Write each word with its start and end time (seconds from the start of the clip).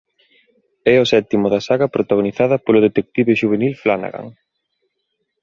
É 0.93 0.95
o 1.03 1.09
sétimo 1.13 1.45
da 1.53 1.61
saga 1.67 1.91
protagonizada 1.95 2.61
polo 2.65 2.83
detective 2.87 3.37
xuvenil 3.41 3.73
Flanagan. 3.81 4.27